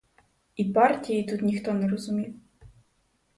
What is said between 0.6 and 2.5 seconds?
партії тут ніхто не розумів.